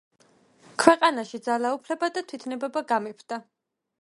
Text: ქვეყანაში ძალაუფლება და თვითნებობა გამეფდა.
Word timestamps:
ქვეყანაში 0.83 1.41
ძალაუფლება 1.49 2.11
და 2.17 2.27
თვითნებობა 2.33 2.87
გამეფდა. 2.95 3.43